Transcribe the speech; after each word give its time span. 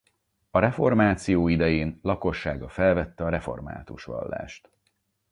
A 0.49 0.59
reformáció 0.59 1.47
idején 1.47 1.99
lakossága 2.01 2.69
felvette 2.69 3.23
a 3.23 3.29
református 3.29 4.03
vallást. 4.03 4.69